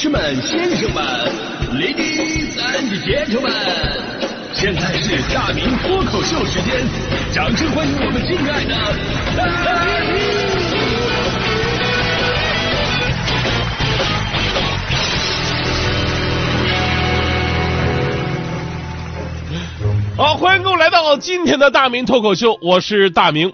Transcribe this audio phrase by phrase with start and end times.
[0.00, 1.04] 士们、先生们
[1.74, 3.52] ，Ladies and Gentlemen，
[4.54, 6.88] 现在是大明脱口秀时间，
[7.34, 8.74] 掌声欢迎我们敬爱的！
[20.16, 23.52] 好，欢迎各位来到今天的大明脱口秀，我是大明，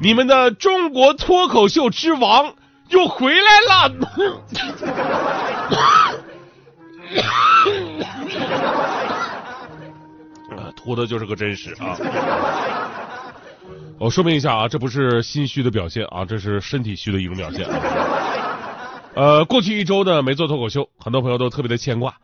[0.00, 2.54] 你们的中国脱口秀之王
[2.88, 3.92] 又回来了。
[10.50, 11.96] 啊，秃的就是个真实啊！
[13.98, 17.80] 我说明一下啊，这不是心虚的表现啊，这是身体虚的一种表现啊。
[19.14, 22.14] 呃，过去一周呢没做脱口秀，很多朋友都特别的牵挂。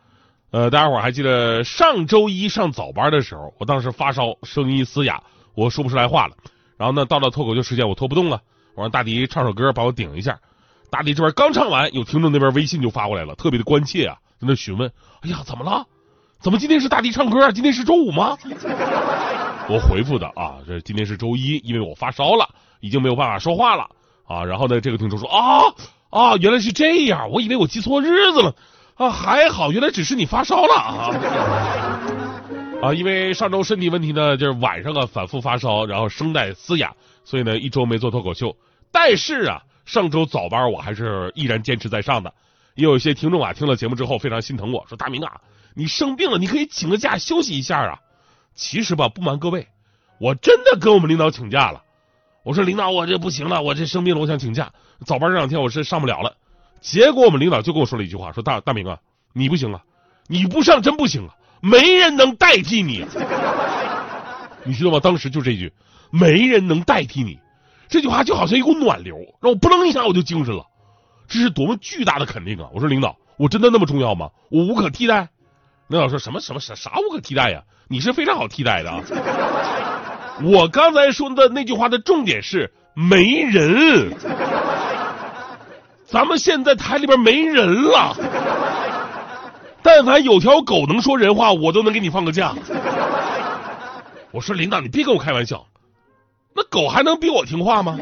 [0.51, 5.23] 呃，大家伙还记得上周一上早班的时候，我当时发烧，声音嘶哑，
[5.55, 6.35] 我说不出来话了。
[6.77, 8.41] 然后呢，到了脱口秀时间，我脱不动了，
[8.75, 10.37] 我让大迪唱首歌把我顶一下。
[10.91, 14.91] 大迪这边刚唱完，有听众那边微信就发过来了，特别的关切啊，在那询问
[15.23, 15.87] ：“哎呀，怎么了？
[16.41, 17.51] 怎么今天是大迪唱歌啊？
[17.51, 18.37] 今天是周五吗？”
[19.69, 22.49] 我回复的啊，这今天是周一，因为我发烧了，
[22.81, 23.87] 已经没有办法说话了
[24.27, 24.43] 啊。
[24.43, 25.73] 然后呢，这个听众说：“啊
[26.09, 28.53] 啊，原来是这样，我以为我记错日子了。”
[28.97, 31.09] 啊，还好，原来只是你发烧了啊！
[32.83, 36.93] 啊，因为上周身体问题呢，就是晚上啊反复发烧，然后声带嘶哑，
[37.23, 38.55] 所以呢一周没做脱口秀。
[38.91, 42.33] 但是啊，上周早班我还是依然坚持在上的。
[42.75, 45.41] 也有一些听众啊听了节目之后非常心疼我说：“大明啊，
[45.73, 47.99] 你生病了，你可以请个假休息一下啊。”
[48.55, 49.67] 其实吧，不瞒各位，
[50.19, 51.83] 我真的跟我们领导请假了。
[52.43, 54.71] 我说领导，我这不行了，我这生病了，我想请假。
[55.05, 56.35] 早班这两天我是上不了了。
[56.79, 58.99] 结果我们领导就跟我说了一句话，说大大明啊，
[59.33, 59.81] 你不行啊，
[60.27, 63.05] 你不上真不行啊，没人能代替你。
[64.63, 64.99] 你知道吗？
[64.99, 65.73] 当时就这句，
[66.09, 67.39] 没人能代替你，
[67.91, 70.65] 这句话就好像一股暖流，让我扑棱一下我就精神了。
[71.27, 72.69] 这是多么巨大的肯定啊！
[72.73, 74.29] 我说领导，我真的那么重要吗？
[74.49, 75.27] 我无可替代？
[75.89, 77.61] 领导说什么什么啥啥无可替代呀？
[77.89, 79.03] 你是非常好替代的啊！
[80.41, 84.13] 我刚才说的那句话的重点是没人。
[86.05, 88.15] 咱们现在台里边没人了，
[89.83, 92.53] 但凡有条狗能说人话，我都能给你放个假。
[94.31, 95.65] 我说领导，你别跟我开玩笑，
[96.61, 97.97] 那狗还能比我听话吗？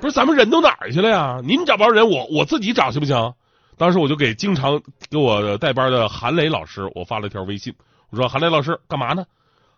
[0.00, 1.40] 不是，咱们人都哪儿去了呀？
[1.44, 3.32] 您找不着人，我我自己找行不行？
[3.78, 7.72] 当时我就给经常给我带班的韩磊老师，我发了条微信，
[8.10, 9.24] 我说韩磊老师干嘛呢？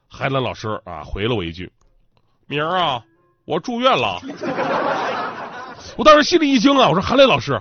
[0.08, 1.70] 韩磊老师啊回了我一句：
[2.46, 3.02] 明儿啊，
[3.44, 4.22] 我住院了。
[5.96, 6.88] 我当时心里一惊啊！
[6.88, 7.60] 我说韩磊老师，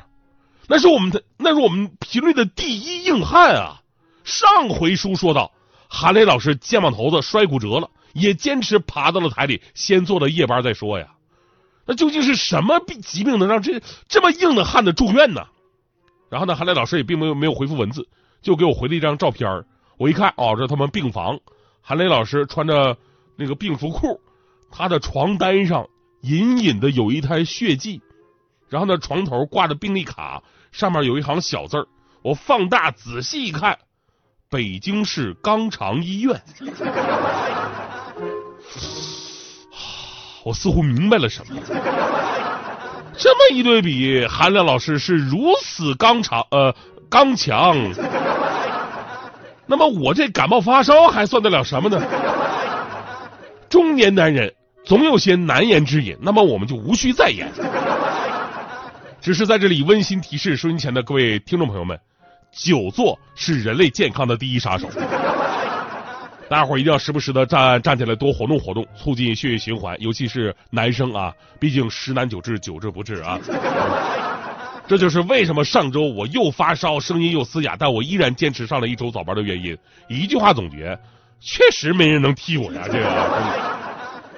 [0.68, 3.82] 那是我们的，那是我们频率的第一硬汉啊！
[4.24, 5.52] 上回书说到，
[5.90, 11.08] 韩磊老师肩膀头子摔骨折了，也坚持爬到了台里，先做了夜班再说呀。
[11.86, 15.48] 那究竟是什么病疾病能让这这么硬的汉子住院呢？
[16.30, 18.08] 然后呢，韩磊老师也并没有没有回复文字，
[18.42, 19.64] 就给我回了一张照片
[19.98, 21.40] 我一看，哦，这他们病房，
[21.82, 22.98] 韩磊老师穿着
[23.38, 24.20] 那个病服裤，
[24.70, 25.88] 他的床单上
[26.22, 28.02] 隐隐的有一滩血迹。
[28.68, 30.44] 然后呢，床头挂着病历卡，
[30.74, 31.88] 上面有一行小字儿。
[32.22, 33.80] 我放大仔细一看，
[34.50, 36.44] 北京市肛肠医院。
[40.44, 41.56] 我似乎明白了什么。
[43.18, 46.76] 这么一对比，韩亮老师是如此刚强，呃，
[47.10, 47.76] 刚强。
[49.66, 52.02] 那么我这感冒发烧还算得了什么呢？
[53.70, 54.54] 中年男人
[54.86, 57.52] 总有些难言之隐，那么我们就无需再言。
[59.20, 62.00] 只是在这里温馨提示收音前的各位听众朋友们，
[62.54, 64.88] 久坐是人类健康的第一杀手。
[66.50, 73.38] 大家伙一定要时不时的站站起来，多活动活动，促进血液循环，尤其是男生啊，毕竟十难九治，九治不治啊。
[74.88, 79.78] 这就是为什么上周我又发烧，声音又嘶哑，但我依然坚持上了一周早班的原因。
[80.08, 80.98] 一句话总结，
[81.42, 82.84] 确实没人能替我呀。
[82.86, 83.60] 这个，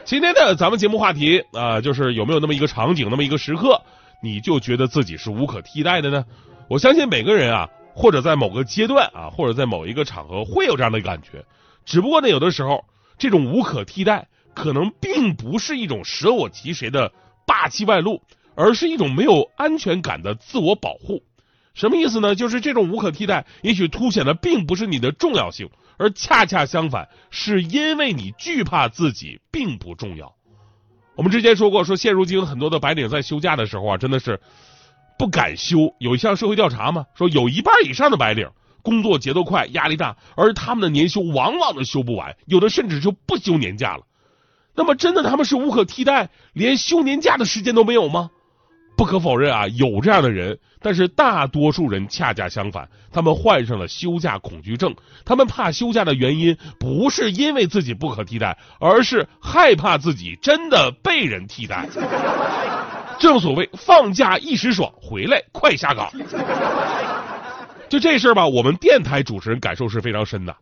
[0.04, 3.80] 今天的咱们节目话题啊，就是有没有那么一个场景，那么一个时刻。
[4.22, 6.26] 你就觉得自己是无可替代的呢？
[6.68, 11.46] 我相信每个人啊，或者在某个阶段啊，或者在某一个场合会有这样的感觉。
[11.86, 12.86] 只不过呢，有的时候
[13.18, 17.12] 这种无可替代，可能并不是一种舍我其谁的
[17.46, 18.22] 霸气外露，
[18.56, 21.24] 而是一种没有安全感的自我保护。
[21.74, 22.36] 什么意思呢？
[22.36, 30.36] 就是这种无可替代，也许凸显的并不是你的重要性，而恰恰相反，是因为你惧怕自己并不重要。
[31.16, 34.42] 我们之前说过，说现如今很多的白领在休假的时候啊，真的是
[35.18, 35.96] 不敢休。
[36.00, 38.50] 有一项社会调查嘛，说有一半以上的白领
[38.82, 44.04] 工作节奏快，压力大，而他们的年休往往都休不完，有的甚至就不休年假了。
[44.76, 48.30] 那么，真的他们是无可替代，连休年假的时间都没有吗？
[48.96, 54.94] 不可否认啊，有这样的人，但是大多数人恰恰相反，他们患上了休假恐惧症。
[55.24, 61.88] 他们怕休假的原因，不是因为自己不可替代，而是害怕自己真的被人替代。
[63.20, 66.12] 正所谓放假一时爽，回来快下岗。
[67.90, 70.56] 就这事儿吧，我们电台主持人感受是非常深的。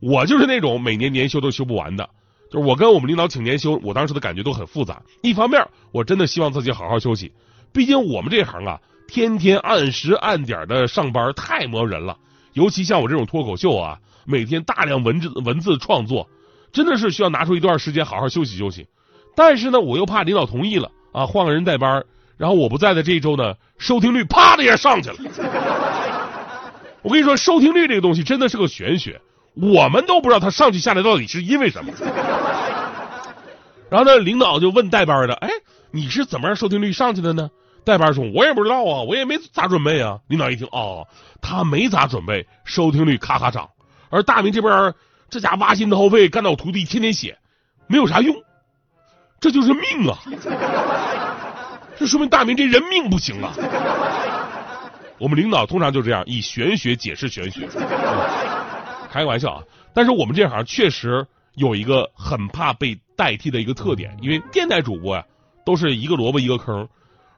[0.00, 2.08] 我就是那种每年年休都休不完的。
[2.50, 5.00] 就是我跟我们领导请年休，我当时的感觉都很复杂。
[5.22, 7.32] 一方面，我真的希望自己好好休息。
[7.72, 12.16] 毕竟我们这行啊，天天按时按点的上班太磨人了。
[12.54, 16.28] 尤其像我这种脱口秀啊，每天大量文字文字创作，
[16.72, 18.88] 真的是需要拿出一段时间好好休息休息。
[19.36, 22.02] 但是呢，我又怕领导同意了啊，换个人代班，
[22.36, 25.89] 然后我不在的这一周呢，收听率啪的一下上去了。
[27.02, 29.20] 我跟你说，收听率这个东西真的是个玄学，
[29.54, 31.92] 我们都不知道它上去下来到底是因为什么。
[33.88, 35.48] 然后呢，领导就问代班的，哎，
[35.90, 37.50] 你是怎么让收听率上去的呢？
[37.82, 41.08] 代班说：“我也不知道啊，我也没咋准备啊。”领导一听，哦，
[41.40, 43.70] 他没咋准备，收听率咔咔涨。
[44.10, 44.94] 而大明这边，
[45.30, 47.38] 这家挖心掏肺干到徒弟天天写，
[47.86, 48.36] 没有啥用，
[49.40, 50.18] 这就是命啊！
[51.98, 53.54] 这说明大明这人命不行啊！
[55.20, 57.68] 我们领导通常就这样以玄学解释玄学，
[59.10, 59.62] 开个玩笑啊！
[59.92, 65.24] 但是我们这行确实有一个很怕被代替的一个特点，因为电台主播呀，
[65.62, 66.88] 都是一个萝卜一个坑。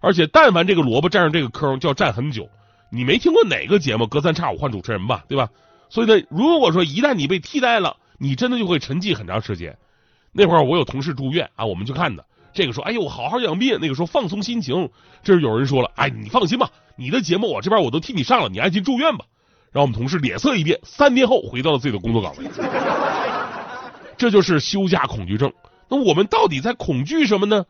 [0.01, 2.49] 而且，但凡这个萝卜占上这个坑，就要占很久。
[2.89, 5.25] 你没听过哪个节目隔三差五换主持人吧？
[5.27, 5.49] 对吧？
[5.89, 9.77] 所以呢，如果说一旦你被替代了，你真的就会沉寂很长时间。
[10.31, 12.25] 那会儿我有同事住院啊，我们去看的。
[12.53, 14.91] 这个说：“哎呦，好好养病。”那个说：“放松心情。”
[15.23, 19.25] 这是有人说了：“哎，你放心吧，你的节目我这边我都替你上了，你安心住院吧。”
[19.73, 22.45] 然后我们同事脸色一变，三天后回到了自己的工作岗位。
[24.19, 25.53] 这就是休假恐惧症。
[25.89, 27.65] 那我们到底在恐惧什么呢？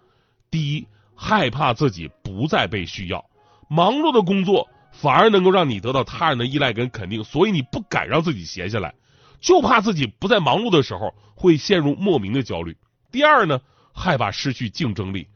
[0.51, 0.87] 第一。
[1.15, 3.25] 害怕自己不再被需要，
[3.69, 8.93] 忙碌的工作反而能够让你得到他人的依赖跟肯定，所以你不敢让自己闲下来，
[9.41, 12.77] 就怕自己不在忙碌的时候会陷入莫名的焦虑。
[13.13, 13.61] 第二呢，
[13.93, 15.27] 害怕失去竞争力，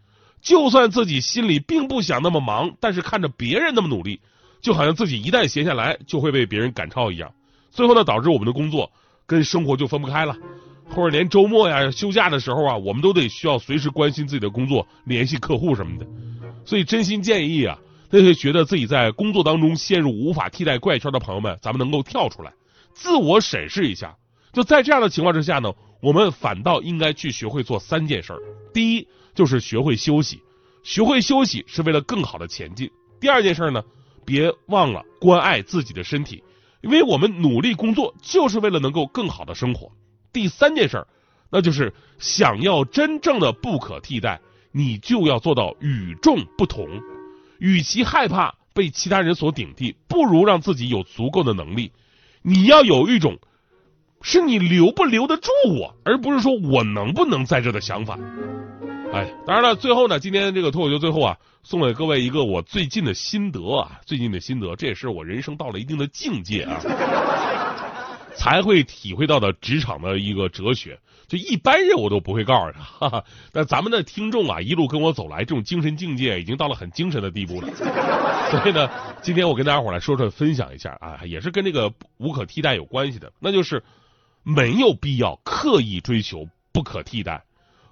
[0.41, 4.21] 就算自己心里并不想那么忙，但是看着别人那么努力，
[4.61, 7.33] 就好像自己一旦闲下来就会被别人赶超一样。
[7.71, 8.91] 最后呢，导致我们的工作
[9.27, 10.37] 跟生活就分不开了。
[10.89, 16.07] 或者连周末呀、休假的时候啊，我们都得需要随时关心自己的工作、联系客户什么的。
[16.65, 17.77] 所以，真心建议啊，
[18.09, 22.53] 那些觉得自己在工作当中陷入无法替代怪圈的朋友们，咱们能够跳出来，
[22.95, 24.17] 自我审视一下。
[24.53, 25.73] 就在这样的情况之下呢，
[26.07, 28.39] 我们反倒应该去学会做三件事儿。
[28.73, 30.41] 第一，就是学会休息，
[30.85, 32.89] 学会休息是为了更好的前进。
[33.19, 33.83] 第二件事儿呢，
[34.25, 36.45] 别忘了关爱自己的身体，
[36.81, 39.91] 因为我们努力工作就是为了能够更好的生活。
[40.33, 41.09] 第三件事儿，
[41.51, 46.87] 那就是想要真正的不可替代，你就要做到与众不同。
[47.59, 51.91] 与其害怕被其他人所顶替，不如让自己有足够的能力。
[52.43, 53.37] 你要有一种
[54.23, 58.19] 是你留不留得住我，而不是说我能不能在这的想法。
[59.13, 66.81] 哎，当然了，最后呢，今天这个脱口秀最后啊，送给各位一个我最近的心得啊，最近的心得，这也是我人生到了一定的境界啊。
[68.37, 72.81] 才会体会到的职场的一个哲学，就一般人我都不会告诉他。
[72.81, 77.69] 哈 哈但咱们的听众啊，一路跟我走来，这种精神境界已经到了很精神的地步了。
[78.51, 78.91] 所以呢，
[79.23, 83.83] 今天我跟大家伙来说说，分享一下啊，也是跟这个无可替代有关系的，那就是
[84.49, 87.43] 没有必要刻意追求不可替代。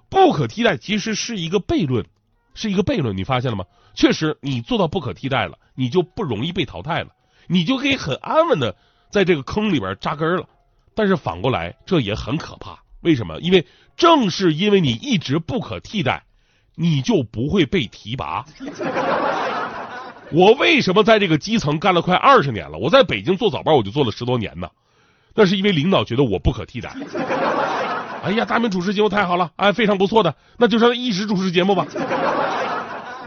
[0.07, 2.05] 不可替代其实是一个悖论，
[2.53, 3.17] 是一个悖论。
[3.17, 3.65] 你发现了吗？
[3.93, 7.09] 确实，你做到不可替代了，你就不容易被淘汰了，
[7.47, 8.77] 你就可以很安稳的。
[9.09, 10.47] 在这个坑里边扎根了，
[10.95, 12.79] 但是反过来这也很可怕。
[13.01, 13.37] 为什么？
[13.41, 16.23] 因为正是因为你一直不可替代，
[16.75, 18.45] 你就不会被提拔。
[20.31, 22.77] 我为什么在这个基层干了快二十年了？
[22.77, 24.69] 我在北京做早班，我就做了十多年呢。
[25.35, 26.95] 那是因为领导觉得我不可替代。
[28.23, 31.85] 哎呀，大明主持节目太好了，哎，非常不错的，那就让他一直主持节目吧。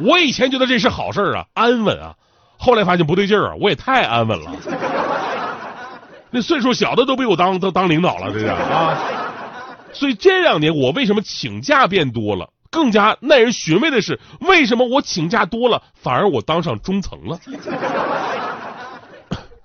[0.01, 2.15] 我以前觉得这是好事啊，安稳啊，
[2.57, 4.51] 后来发现不对劲儿啊，我也太安稳了。
[6.31, 8.99] 那岁数小的都被我当当当领导了，这是啊。
[9.93, 12.49] 所以这两年我为什么请假变多了？
[12.71, 17.39] 更加耐人寻味的是，为什么我请假多了，反而我当上中层了？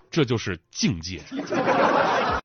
[0.10, 1.20] 这就是境界。